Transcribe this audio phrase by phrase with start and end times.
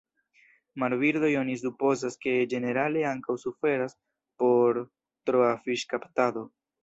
[0.83, 3.95] Marbirdoj oni supozas, ke ĝenerale ankaŭ suferas
[4.43, 4.81] por
[5.31, 6.47] troa fiŝkaptado.